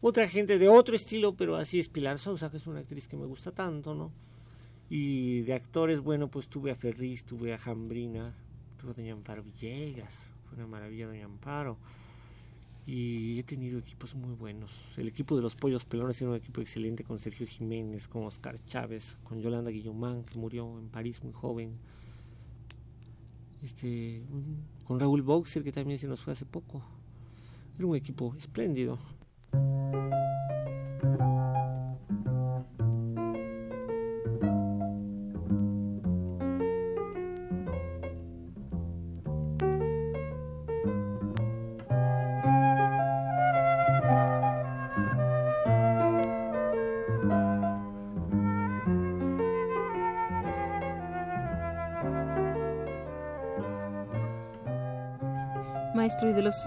Otra 0.00 0.26
gente 0.28 0.58
de 0.58 0.68
otro 0.68 0.96
estilo, 0.96 1.34
pero 1.34 1.56
así 1.56 1.78
es 1.78 1.88
Pilar 1.88 2.18
Sousa, 2.18 2.50
que 2.50 2.56
es 2.56 2.66
una 2.66 2.80
actriz 2.80 3.06
que 3.06 3.16
me 3.16 3.26
gusta 3.26 3.52
tanto, 3.52 3.94
¿no? 3.94 4.10
Y 4.90 5.42
de 5.42 5.54
actores, 5.54 6.00
bueno, 6.00 6.28
pues 6.28 6.48
tuve 6.48 6.72
a 6.72 6.76
Ferris, 6.76 7.24
tuve 7.24 7.54
a 7.54 7.58
Jambrina, 7.58 8.34
tuve 8.80 8.90
a 8.90 8.94
Doña 8.94 9.12
Amparo 9.12 9.42
Villegas, 9.42 10.26
fue 10.48 10.58
una 10.58 10.66
maravilla 10.66 11.06
Doña 11.06 11.24
Amparo 11.24 11.78
y 12.86 13.38
he 13.38 13.42
tenido 13.44 13.78
equipos 13.78 14.14
muy 14.14 14.34
buenos. 14.34 14.80
El 14.96 15.08
equipo 15.08 15.36
de 15.36 15.42
los 15.42 15.54
Pollos 15.54 15.84
Pelones 15.84 16.20
era 16.20 16.30
un 16.30 16.36
equipo 16.36 16.60
excelente 16.60 17.04
con 17.04 17.18
Sergio 17.18 17.46
Jiménez, 17.46 18.08
con 18.08 18.24
Oscar 18.24 18.58
Chávez, 18.64 19.18
con 19.22 19.40
Yolanda 19.40 19.70
Guillomán, 19.70 20.24
que 20.24 20.38
murió 20.38 20.78
en 20.78 20.88
París 20.88 21.22
muy 21.22 21.32
joven. 21.32 21.78
Este, 23.62 24.24
con 24.84 24.98
Raúl 24.98 25.22
Boxer, 25.22 25.62
que 25.62 25.70
también 25.70 25.98
se 25.98 26.08
nos 26.08 26.20
fue 26.20 26.32
hace 26.32 26.44
poco. 26.44 26.82
Era 27.78 27.86
un 27.86 27.94
equipo 27.94 28.34
espléndido. 28.36 28.98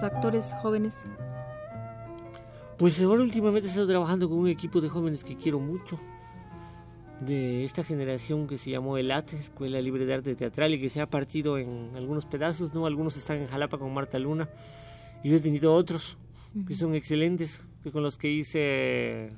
Actores 0.05 0.53
jóvenes? 0.61 1.03
Pues 2.77 3.01
ahora 3.01 3.23
últimamente 3.23 3.67
he 3.67 3.69
estado 3.69 3.87
trabajando 3.87 4.29
con 4.29 4.37
un 4.37 4.47
equipo 4.47 4.81
de 4.81 4.89
jóvenes 4.89 5.23
que 5.23 5.37
quiero 5.37 5.59
mucho, 5.59 5.99
de 7.21 7.63
esta 7.63 7.83
generación 7.83 8.47
que 8.47 8.57
se 8.57 8.71
llamó 8.71 8.97
ELAT, 8.97 9.33
Escuela 9.33 9.79
Libre 9.81 10.05
de 10.05 10.13
Arte 10.13 10.35
Teatral, 10.35 10.73
y 10.73 10.81
que 10.81 10.89
se 10.89 10.99
ha 10.99 11.09
partido 11.09 11.57
en 11.57 11.91
algunos 11.95 12.25
pedazos, 12.25 12.73
¿no? 12.73 12.85
Algunos 12.85 13.15
están 13.15 13.37
en 13.37 13.47
Jalapa 13.47 13.77
con 13.77 13.93
Marta 13.93 14.19
Luna, 14.19 14.49
y 15.23 15.29
yo 15.29 15.37
he 15.37 15.39
tenido 15.39 15.73
otros 15.73 16.17
que 16.67 16.73
son 16.73 16.95
excelentes, 16.95 17.61
que 17.83 17.91
con 17.91 18.03
los 18.03 18.17
que 18.17 18.29
hice 18.29 19.31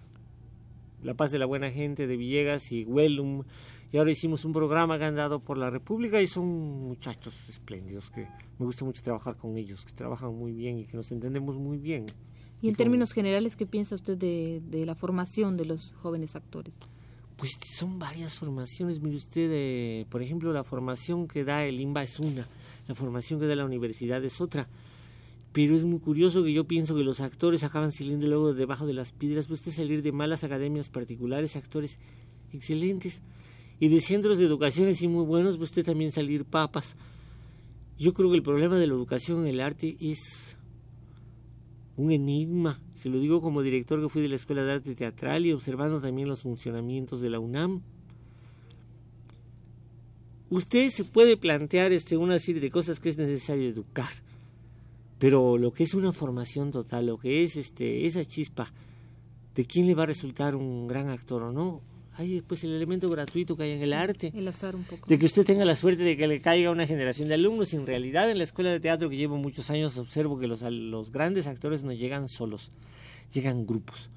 La 1.04 1.14
Paz 1.14 1.32
de 1.32 1.40
la 1.40 1.46
Buena 1.46 1.70
Gente 1.72 2.08
de 2.08 2.18
Villegas 2.18 2.72
y 2.72 2.84
Wellum, 2.86 3.44
y 3.92 3.98
ahora 3.98 4.12
hicimos 4.12 4.44
un 4.44 4.54
programa 4.54 4.98
que 4.98 5.06
han 5.06 5.16
dado 5.16 5.40
por 5.40 5.58
la 5.58 5.70
República 5.70 6.22
y 6.22 6.28
son 6.28 6.48
muchachos 6.48 7.36
espléndidos 7.48 8.10
que 8.10 8.28
me 8.60 8.66
gusta 8.66 8.84
mucho 8.84 9.02
trabajar 9.02 9.38
con 9.38 9.58
ellos, 9.58 9.86
que 9.86 9.94
trabajan 9.94 10.36
muy 10.36 10.52
bien 10.52 10.80
y 10.80 10.86
que 10.86 10.98
nos 10.98 11.12
entendemos 11.12 11.56
muy 11.56 11.78
bien. 11.78 12.08
Y 12.62 12.70
en 12.70 12.76
términos 12.76 13.14
generales, 13.14 13.56
¿qué 13.56 13.66
piensa 13.66 13.96
usted 13.96 14.18
de, 14.18 14.86
la 14.86 14.96
formación 14.96 15.58
de 15.58 15.66
los 15.66 15.94
jóvenes 15.94 16.36
actores? 16.36 16.74
Pues 17.38 17.58
son 17.78 18.00
varias 18.00 18.34
formaciones. 18.34 19.00
Mire 19.00 19.16
usted, 19.16 19.50
eh, 19.54 20.06
por 20.10 20.24
ejemplo, 20.24 20.52
la 20.52 20.64
formación 20.64 21.28
que 21.28 21.44
da 21.44 21.64
el 21.64 21.80
IMBA 21.80 22.04
es 22.04 22.20
una, 22.20 22.48
la 22.88 22.96
formación 22.96 23.40
que 23.40 23.46
da 23.46 23.56
la 23.56 23.66
universidad 23.66 24.24
es 24.26 24.42
otra. 24.42 24.68
Pero 25.54 25.76
es 25.76 25.86
muy 25.86 26.00
curioso 26.00 26.44
que 26.44 26.52
yo 26.52 26.66
pienso 26.66 26.96
que 26.96 27.04
los 27.04 27.20
actores 27.20 27.64
acaban 27.64 27.92
saliendo 27.92 28.26
luego 28.28 28.54
debajo 28.54 28.88
de 28.88 28.94
las 28.94 29.12
piedras. 29.12 29.48
Pues 29.48 29.60
usted 29.60 29.72
salir 29.72 30.02
de 30.02 30.12
malas 30.12 30.44
academias 30.44 30.90
particulares, 30.90 31.56
actores 31.56 32.00
excelentes 32.52 33.22
y 33.80 33.90
de 33.90 34.02
centros 34.02 34.38
de 34.40 34.46
educación 34.46 34.88
así 34.88 35.08
muy 35.08 35.26
buenos, 35.26 35.58
pues 35.58 35.70
usted 35.70 35.86
también 35.86 36.12
salir 36.12 36.46
papas. 36.46 36.96
Yo 38.00 38.14
creo 38.14 38.30
que 38.30 38.38
el 38.38 38.44
problema 38.44 38.78
de 38.78 38.88
la 38.88 38.94
educación 38.94 39.42
en 39.42 39.48
el 39.48 39.62
arte 39.62 39.96
es 40.00 40.58
un 41.96 42.12
enigma. 42.12 42.80
Se 42.96 43.10
lo 43.10 43.20
digo 43.20 43.42
como 43.42 43.62
director 43.62 44.02
que 44.02 44.10
fui 44.10 44.22
de 44.22 44.30
la 44.30 44.36
Escuela 44.36 44.64
de 44.64 44.74
Arte 44.74 44.96
Teatral 44.96 45.46
y 45.46 45.52
observando 45.52 46.00
también 46.00 46.28
los 46.28 46.42
funcionamientos 46.42 47.22
de 47.22 47.30
la 47.30 47.40
UNAM. 47.40 47.82
Usted 50.50 50.90
se 50.90 51.04
puede 51.04 51.36
plantear 51.36 51.92
este, 51.92 52.16
una 52.16 52.40
serie 52.40 52.62
de 52.62 52.72
cosas 52.72 53.00
que 53.00 53.10
es 53.10 53.18
necesario 53.18 53.68
educar, 53.68 54.10
pero 55.20 55.58
lo 55.58 55.74
que 55.74 55.84
es 55.84 55.94
una 55.94 56.14
formación 56.14 56.72
total, 56.72 57.08
lo 57.08 57.18
que 57.18 57.44
es 57.44 57.58
este, 57.58 58.06
esa 58.06 58.24
chispa 58.24 58.72
de 59.56 59.66
quién 59.66 59.88
le 59.88 59.96
va 59.96 60.04
a 60.04 60.06
resultar 60.06 60.56
un 60.56 60.88
gran 60.88 61.10
actor 61.10 61.44
o 61.44 61.52
no, 61.52 61.82
hay 62.18 62.34
después 62.34 62.64
el 62.64 62.74
elemento 62.74 63.08
gratuito 63.10 63.56
que 63.56 63.64
hay 63.64 63.72
en 63.72 63.82
el 63.82 63.94
arte. 63.94 64.32
El 64.36 64.48
azar 64.48 64.76
un 64.76 64.84
poco. 64.84 65.08
De 65.08 65.20
que 65.20 65.26
usted 65.26 65.46
tenga 65.46 65.66
la 65.66 65.76
suerte 65.76 66.04
de 66.04 66.18
que 66.18 66.28
le 66.28 66.42
caiga 66.42 66.72
una 66.72 66.88
generación 66.88 67.28
de 67.28 67.36
alumnos. 67.36 67.74
En 67.74 67.86
realidad 67.86 68.30
en 68.30 68.38
la 68.38 68.44
escuela 68.44 68.72
de 68.72 68.80
teatro 68.80 69.10
que 69.10 69.18
llevo 69.18 69.38
muchos 69.38 69.70
años 69.70 69.98
observo 69.98 70.40
que 70.40 70.48
los, 70.48 70.62
los 70.62 71.12
grandes 71.12 71.48
actores 71.48 71.84
no 71.84 71.94
llegan 71.94 72.30
solos, 72.30 72.70
llegan 73.34 73.66
grupos. 73.66 74.10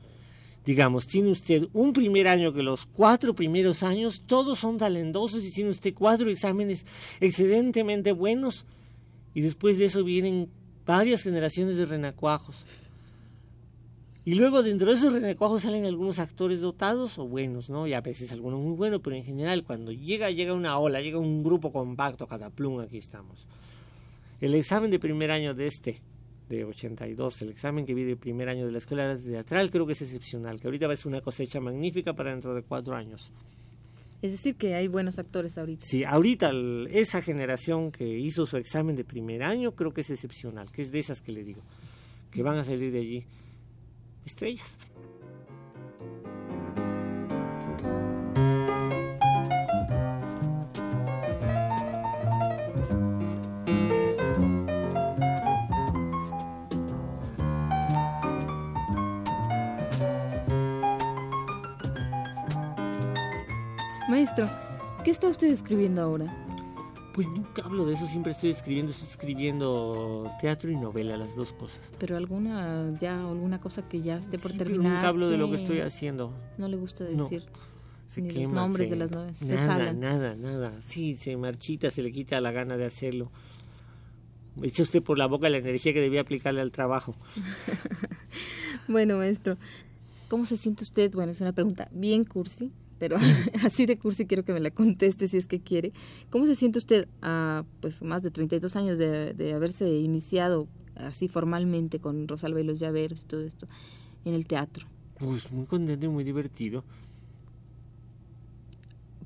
Digamos, 0.65 1.07
tiene 1.07 1.31
usted 1.31 1.69
un 1.73 1.93
primer 1.93 2.29
año 2.29 2.53
que 2.53 2.63
los 2.63 2.87
cuatro 2.87 3.35
primeros 3.35 3.83
años 3.83 4.23
todos 4.27 4.59
son 4.59 4.79
talentosos 4.79 5.45
y 5.45 5.51
tiene 5.51 5.71
usted 5.71 5.95
cuatro 5.95 6.31
exámenes 6.31 6.85
excedentemente 7.21 8.13
buenos. 8.13 8.67
Y 9.35 9.41
después 9.41 9.79
de 9.79 9.87
eso 9.87 10.05
vienen 10.05 10.51
varias 10.87 11.23
generaciones 11.23 11.77
de 11.77 11.87
renacuajos 11.87 12.65
y 14.25 14.35
luego 14.35 14.63
dentro 14.63 14.91
de 14.91 14.97
esos 14.97 15.13
renacuajos 15.13 15.63
salen 15.63 15.87
algunos 15.87 16.19
actores 16.19 16.61
dotados 16.61 17.19
o 17.19 17.27
buenos, 17.27 17.71
¿no? 17.71 17.87
Y 17.87 17.95
a 17.95 18.03
veces 18.03 18.33
algunos 18.33 18.61
muy 18.61 18.77
buenos, 18.77 19.01
pero 19.03 19.17
en 19.17 19.25
general 19.25 19.65
cuando 19.65 19.93
llega, 19.93 20.31
llega 20.31 20.53
una 20.53 20.79
ola, 20.79 21.01
llega 21.01 21.19
un 21.19 21.43
grupo 21.43 21.73
compacto, 21.73 22.27
cataplum, 22.27 22.81
aquí 22.81 22.99
estamos. 22.99 23.47
El 24.41 24.55
examen 24.55 24.91
de 24.91 24.99
primer 24.99 25.31
año 25.31 25.55
de 25.55 25.67
este, 25.67 26.03
de 26.51 26.65
82, 26.65 27.43
el 27.43 27.49
examen 27.49 27.87
que 27.87 27.95
vi 27.95 28.05
de 28.05 28.17
primer 28.17 28.51
año 28.51 28.67
de 28.67 28.73
la 28.73 28.79
Escuela 28.79 29.17
Teatral, 29.17 29.71
creo 29.71 29.87
que 29.87 29.95
es 29.95 30.03
excepcional, 30.03 30.61
que 30.61 30.67
ahorita 30.67 30.87
va 30.87 30.93
a 30.93 30.97
ser 30.97 31.07
una 31.07 31.23
cosecha 31.23 31.61
magnífica 31.61 32.13
para 32.13 32.31
dentro 32.31 32.55
de 32.55 32.63
cuatro 32.63 32.95
años. 32.95 33.33
Es 34.21 34.33
decir, 34.33 34.57
que 34.57 34.75
hay 34.75 34.87
buenos 34.87 35.19
actores 35.19 35.57
ahorita. 35.57 35.83
Sí, 35.83 36.05
ahorita 36.05 36.53
esa 36.91 37.23
generación 37.23 37.91
que 37.91 38.07
hizo 38.07 38.45
su 38.45 38.59
examen 38.59 38.97
de 38.97 39.05
primer 39.05 39.43
año 39.43 39.75
creo 39.75 39.95
que 39.95 40.03
es 40.03 40.11
excepcional, 40.11 40.71
que 40.71 40.83
es 40.83 40.93
de 40.93 40.99
esas 40.99 41.23
que 41.23 41.33
le 41.33 41.43
digo, 41.43 41.63
que 42.31 42.43
van 42.43 42.59
a 42.59 42.65
salir 42.65 42.93
de 42.93 42.99
allí 42.99 43.25
estrellas. 44.25 44.79
Maestro, 64.09 64.51
¿qué 65.05 65.13
está 65.13 65.29
usted 65.29 65.49
escribiendo 65.49 66.03
ahora? 66.03 66.27
Pues 67.13 67.29
nunca 67.29 67.63
hablo 67.65 67.87
de 67.87 67.95
eso, 67.95 68.07
siempre 68.07 68.33
estoy 68.33 68.51
escribiendo, 68.51 68.93
estoy 68.93 69.09
escribiendo 69.09 70.31
teatro 70.41 70.71
y 70.71 70.77
novela, 70.77 71.17
las 71.17 71.35
dos 71.35 71.53
cosas. 71.53 71.91
Pero 71.99 72.17
alguna 72.17 72.97
ya 73.01 73.29
alguna 73.29 73.61
cosa 73.61 73.89
que 73.89 74.01
ya 74.01 74.19
esté 74.19 74.39
por 74.39 74.53
terminar. 74.53 74.95
Nunca 74.95 75.09
hablo 75.09 75.29
de 75.29 75.37
lo 75.37 75.51
que 75.51 75.57
estoy 75.57 75.81
haciendo. 75.81 76.33
No 76.57 76.69
le 76.69 76.77
gusta 76.77 77.05
decir. 77.05 77.47
Se 78.07 78.21
ni 78.23 78.31
los 78.31 78.51
nombres 78.51 78.91
de 78.91 78.97
las 78.97 79.11
novelas. 79.11 79.41
Nada, 79.43 79.93
nada, 79.93 80.35
nada. 80.35 80.73
Sí, 80.85 81.17
se 81.17 81.37
marchita, 81.37 81.91
se 81.93 82.03
le 82.03 82.11
quita 82.11 82.41
la 82.41 82.51
gana 82.51 82.77
de 82.77 82.85
hacerlo. 82.85 83.31
Echa 84.63 84.83
usted 84.83 85.03
por 85.03 85.17
la 85.17 85.27
boca 85.27 85.49
la 85.49 85.59
energía 85.59 85.93
que 85.93 86.01
debía 86.01 86.21
aplicarle 86.21 86.61
al 86.61 86.73
trabajo. 86.73 87.17
bueno, 88.89 89.17
maestro, 89.17 89.59
¿cómo 90.29 90.45
se 90.45 90.57
siente 90.57 90.83
usted? 90.83 91.13
Bueno, 91.13 91.33
es 91.33 91.41
una 91.41 91.53
pregunta 91.53 91.89
bien 91.93 92.25
cursi, 92.25 92.73
pero 93.01 93.17
así 93.65 93.87
de 93.87 93.99
cursi 93.99 94.27
quiero 94.27 94.45
que 94.45 94.53
me 94.53 94.61
la 94.61 94.71
conteste 94.71 95.27
si 95.27 95.39
es 95.39 95.49
que 95.49 95.61
quiere. 95.61 95.93
¿Cómo 96.29 96.47
se 96.47 96.55
siente 96.55 96.79
usted 96.79 97.09
a 97.23 97.65
pues 97.81 98.03
más 98.03 98.23
de 98.23 98.31
32 98.31 98.77
años 98.77 98.99
de, 98.99 99.35
de 99.35 99.55
haberse 99.55 99.89
iniciado 99.89 100.69
así 100.95 101.27
formalmente 101.27 101.99
con 101.99 102.29
Rosalba 102.29 102.61
y 102.61 102.65
los 102.65 102.79
Llaveros 102.79 103.23
y 103.23 103.25
todo 103.25 103.41
esto 103.41 103.67
en 104.25 104.35
el 104.35 104.47
teatro? 104.47 104.87
Pues 105.19 105.51
muy 105.51 105.67
contento 105.67 106.07
y 106.07 106.09
muy 106.11 106.23
divertido. 106.23 106.85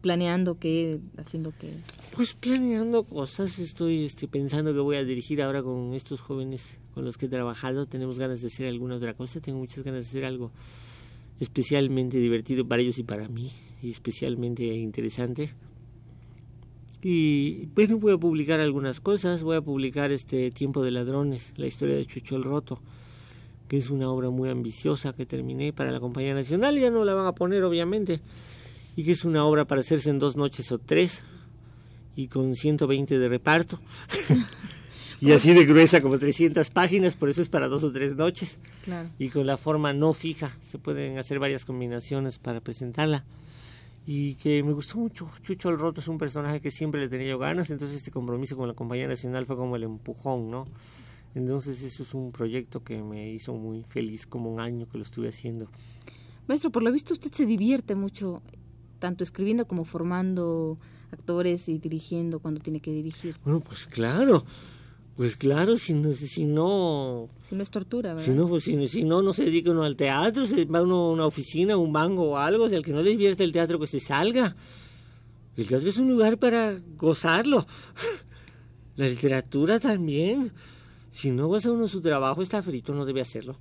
¿Planeando 0.00 0.58
qué? 0.58 1.00
¿Haciendo 1.16 1.52
qué? 1.58 1.74
Pues 2.14 2.34
planeando 2.34 3.04
cosas, 3.04 3.58
estoy 3.58 4.04
este, 4.04 4.28
pensando 4.28 4.72
que 4.72 4.80
voy 4.80 4.96
a 4.96 5.04
dirigir 5.04 5.42
ahora 5.42 5.62
con 5.62 5.94
estos 5.94 6.20
jóvenes 6.20 6.78
con 6.92 7.04
los 7.04 7.16
que 7.16 7.26
he 7.26 7.28
trabajado. 7.28 7.86
Tenemos 7.86 8.18
ganas 8.18 8.40
de 8.40 8.48
hacer 8.48 8.68
alguna 8.68 8.96
otra 8.96 9.14
cosa, 9.14 9.40
tengo 9.40 9.58
muchas 9.58 9.82
ganas 9.82 10.02
de 10.02 10.06
hacer 10.06 10.24
algo 10.26 10.52
especialmente 11.40 12.18
divertido 12.18 12.66
para 12.66 12.82
ellos 12.82 12.98
y 12.98 13.02
para 13.02 13.28
mí, 13.28 13.50
y 13.82 13.90
especialmente 13.90 14.64
interesante. 14.64 15.54
Y 17.02 17.66
bueno, 17.74 17.98
voy 17.98 18.14
a 18.14 18.18
publicar 18.18 18.60
algunas 18.60 19.00
cosas, 19.00 19.42
voy 19.42 19.56
a 19.56 19.60
publicar 19.60 20.10
este 20.10 20.50
Tiempo 20.50 20.82
de 20.82 20.90
Ladrones, 20.90 21.52
la 21.56 21.66
historia 21.66 21.96
de 21.96 22.06
Chucho 22.06 22.36
el 22.36 22.44
Roto, 22.44 22.80
que 23.68 23.76
es 23.76 23.90
una 23.90 24.10
obra 24.10 24.30
muy 24.30 24.48
ambiciosa 24.48 25.12
que 25.12 25.26
terminé 25.26 25.72
para 25.72 25.92
la 25.92 26.00
Compañía 26.00 26.32
Nacional, 26.32 26.78
ya 26.78 26.90
no 26.90 27.04
la 27.04 27.14
van 27.14 27.26
a 27.26 27.34
poner 27.34 27.62
obviamente, 27.64 28.20
y 28.96 29.04
que 29.04 29.12
es 29.12 29.24
una 29.24 29.44
obra 29.44 29.66
para 29.66 29.82
hacerse 29.82 30.08
en 30.10 30.18
dos 30.18 30.36
noches 30.36 30.72
o 30.72 30.78
tres, 30.78 31.24
y 32.16 32.28
con 32.28 32.54
120 32.54 33.18
de 33.18 33.28
reparto. 33.28 33.78
y 35.20 35.32
así 35.32 35.52
de 35.52 35.64
gruesa 35.64 36.00
como 36.00 36.18
300 36.18 36.70
páginas, 36.70 37.16
por 37.16 37.28
eso 37.28 37.42
es 37.42 37.48
para 37.48 37.68
dos 37.68 37.84
o 37.84 37.92
tres 37.92 38.14
noches. 38.14 38.58
Y 39.18 39.28
con 39.28 39.46
la 39.46 39.56
forma 39.56 39.92
no 39.92 40.12
fija, 40.12 40.50
se 40.60 40.78
pueden 40.78 41.18
hacer 41.18 41.38
varias 41.38 41.64
combinaciones 41.64 42.38
para 42.38 42.60
presentarla. 42.60 43.24
Y 44.06 44.34
que 44.34 44.62
me 44.62 44.72
gustó 44.72 44.98
mucho. 44.98 45.30
Chucho 45.42 45.70
el 45.70 45.78
Roto 45.78 46.00
es 46.00 46.08
un 46.08 46.18
personaje 46.18 46.60
que 46.60 46.70
siempre 46.70 47.00
le 47.00 47.08
tenía 47.08 47.28
yo 47.28 47.38
ganas, 47.38 47.70
entonces 47.70 47.96
este 47.96 48.10
compromiso 48.10 48.56
con 48.56 48.68
la 48.68 48.74
Compañía 48.74 49.08
Nacional 49.08 49.46
fue 49.46 49.56
como 49.56 49.76
el 49.76 49.84
empujón, 49.84 50.50
¿no? 50.50 50.66
Entonces 51.34 51.82
eso 51.82 52.02
es 52.02 52.14
un 52.14 52.30
proyecto 52.30 52.84
que 52.84 53.02
me 53.02 53.30
hizo 53.30 53.54
muy 53.54 53.82
feliz, 53.82 54.26
como 54.26 54.52
un 54.52 54.60
año 54.60 54.86
que 54.86 54.98
lo 54.98 55.02
estuve 55.02 55.28
haciendo. 55.28 55.68
Maestro, 56.46 56.70
por 56.70 56.82
lo 56.82 56.92
visto 56.92 57.14
usted 57.14 57.32
se 57.32 57.46
divierte 57.46 57.94
mucho, 57.94 58.42
tanto 58.98 59.24
escribiendo 59.24 59.66
como 59.66 59.84
formando 59.84 60.78
actores 61.10 61.68
y 61.68 61.78
dirigiendo 61.78 62.40
cuando 62.40 62.60
tiene 62.60 62.80
que 62.80 62.92
dirigir. 62.92 63.36
Bueno, 63.42 63.60
pues 63.60 63.86
claro. 63.86 64.44
Pues 65.16 65.36
claro, 65.36 65.76
si 65.76 65.94
no, 65.94 66.12
si 66.12 66.44
no... 66.44 67.28
Si 67.48 67.54
no 67.54 67.62
es 67.62 67.70
tortura, 67.70 68.14
¿verdad? 68.14 68.26
Si 68.26 68.32
no, 68.32 68.48
pues, 68.48 68.64
si, 68.64 69.04
no, 69.04 69.22
no 69.22 69.32
se 69.32 69.44
dedica 69.44 69.70
uno 69.70 69.84
al 69.84 69.94
teatro, 69.94 70.44
se 70.44 70.64
va 70.64 70.82
uno 70.82 70.96
a 70.96 71.10
una 71.12 71.26
oficina, 71.26 71.76
un 71.76 71.92
banco 71.92 72.22
o 72.22 72.36
algo, 72.36 72.68
si 72.68 72.74
al 72.74 72.84
que 72.84 72.92
no 72.92 73.00
le 73.00 73.10
divierte 73.10 73.44
el 73.44 73.52
teatro, 73.52 73.78
que 73.78 73.86
se 73.86 74.00
salga. 74.00 74.56
El 75.56 75.68
teatro 75.68 75.88
es 75.88 75.98
un 75.98 76.08
lugar 76.08 76.38
para 76.38 76.76
gozarlo. 76.96 77.64
La 78.96 79.06
literatura 79.06 79.78
también. 79.78 80.52
Si 81.12 81.30
no 81.30 81.46
goza 81.46 81.70
uno 81.70 81.86
su 81.86 82.00
trabajo, 82.00 82.42
está 82.42 82.60
frito, 82.60 82.92
no 82.92 83.04
debe 83.04 83.20
hacerlo. 83.20 83.56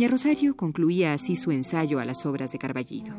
Doña 0.00 0.12
Rosario 0.12 0.56
concluía 0.56 1.12
así 1.12 1.36
su 1.36 1.50
ensayo 1.50 2.00
a 2.00 2.06
las 2.06 2.24
obras 2.24 2.52
de 2.52 2.58
Carballido. 2.58 3.14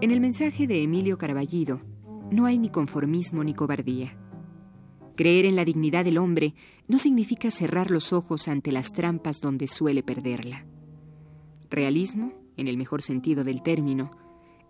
En 0.00 0.10
el 0.10 0.20
mensaje 0.20 0.66
de 0.66 0.82
Emilio 0.82 1.16
Carballido 1.16 1.80
no 2.32 2.46
hay 2.46 2.58
ni 2.58 2.70
conformismo 2.70 3.44
ni 3.44 3.54
cobardía. 3.54 4.18
Creer 5.14 5.44
en 5.44 5.54
la 5.54 5.64
dignidad 5.64 6.04
del 6.04 6.18
hombre 6.18 6.56
no 6.88 6.98
significa 6.98 7.52
cerrar 7.52 7.92
los 7.92 8.12
ojos 8.12 8.48
ante 8.48 8.72
las 8.72 8.92
trampas 8.92 9.40
donde 9.40 9.68
suele 9.68 10.02
perderla. 10.02 10.66
Realismo, 11.70 12.32
en 12.56 12.66
el 12.66 12.76
mejor 12.76 13.02
sentido 13.02 13.44
del 13.44 13.62
término, 13.62 14.10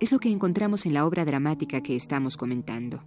es 0.00 0.12
lo 0.12 0.20
que 0.20 0.30
encontramos 0.30 0.86
en 0.86 0.94
la 0.94 1.04
obra 1.06 1.24
dramática 1.24 1.80
que 1.82 1.96
estamos 1.96 2.36
comentando. 2.36 3.02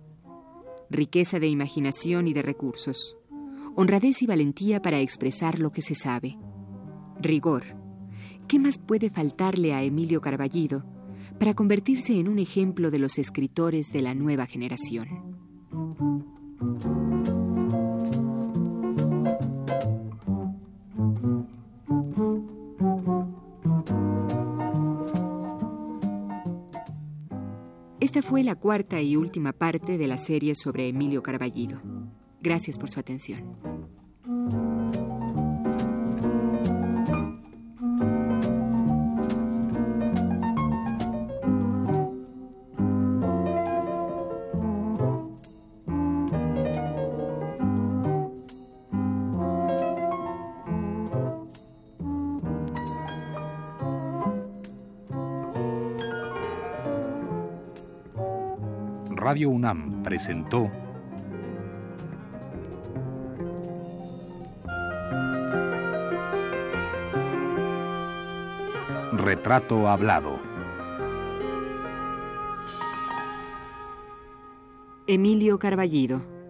Riqueza 0.90 1.40
de 1.40 1.48
imaginación 1.48 2.28
y 2.28 2.34
de 2.34 2.42
recursos. 2.42 3.18
Honradez 3.76 4.22
y 4.22 4.28
valentía 4.28 4.82
para 4.82 5.00
expresar 5.00 5.60
lo 5.60 5.72
que 5.72 5.82
se 5.82 5.96
sabe. 5.96 6.38
Rigor. 7.20 7.64
¿Qué 8.48 8.60
más 8.60 8.78
puede 8.78 9.10
faltarle 9.10 9.74
a 9.74 9.84
Emilio 9.84 10.20
Carballido 10.20 10.86
para 11.40 11.54
convertirse 11.54 12.20
en 12.20 12.28
un 12.28 12.40
ejemplo 12.40 12.92
de 12.92 13.00
los 13.00 13.18
escritores 13.18 13.94
de 13.94 14.02
la 14.02 14.14
nueva 14.14 14.46
generación? 14.46 15.08
Esta 28.22 28.30
fue 28.30 28.44
la 28.44 28.54
cuarta 28.54 29.02
y 29.02 29.16
última 29.16 29.52
parte 29.52 29.98
de 29.98 30.06
la 30.06 30.20
serie 30.20 30.54
sobre 30.54 30.88
Emilio 30.88 31.24
Carballido. 31.24 31.82
Gracias 32.40 32.78
por 32.78 32.92
su 32.92 33.00
atención. 33.00 33.58
Radio 59.32 59.50
UNAM 59.50 60.04
presentó 60.04 60.70
Retrato 69.14 69.88
Hablado. 69.88 70.38
Emilio 75.08 75.58
Carballido. 75.60 76.41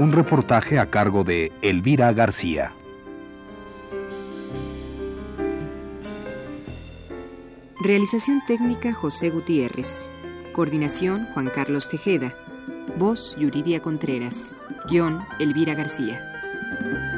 Un 0.00 0.12
reportaje 0.12 0.78
a 0.78 0.88
cargo 0.88 1.24
de 1.24 1.52
Elvira 1.60 2.10
García. 2.14 2.72
Realización 7.82 8.40
técnica 8.46 8.94
José 8.94 9.28
Gutiérrez. 9.28 10.10
Coordinación 10.54 11.28
Juan 11.34 11.50
Carlos 11.50 11.90
Tejeda. 11.90 12.34
Voz 12.96 13.36
Yuridia 13.38 13.82
Contreras. 13.82 14.54
Guión 14.88 15.26
Elvira 15.38 15.74
García. 15.74 17.09